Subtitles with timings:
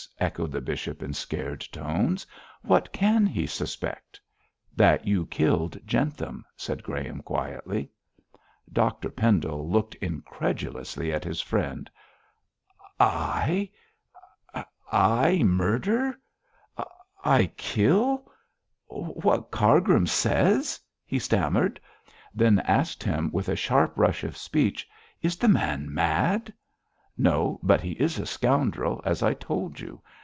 [0.19, 2.25] echoed the bishop, in scared tones.
[2.63, 4.19] 'What can he suspect?'
[4.75, 7.89] 'That you killed Jentham,' said Graham, quietly.
[8.71, 11.89] Dr Pendle looked incredulously at his friend.
[12.99, 13.69] 'I
[14.91, 16.19] I murder
[17.23, 18.27] I kill
[18.87, 21.79] what Cargrim says,' he stammered;
[22.33, 24.87] then asked him with a sharp rush of speech,
[25.21, 26.51] 'Is the man mad?'
[27.17, 30.01] 'No; but he is a scoundrel, as I told you.